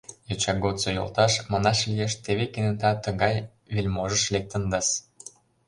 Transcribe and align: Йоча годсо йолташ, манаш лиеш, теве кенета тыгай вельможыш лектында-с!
Йоча 0.29 0.53
годсо 0.63 0.89
йолташ, 0.97 1.33
манаш 1.51 1.79
лиеш, 1.89 2.13
теве 2.23 2.45
кенета 2.53 2.91
тыгай 3.03 3.35
вельможыш 3.75 4.23
лектында-с! 4.33 4.87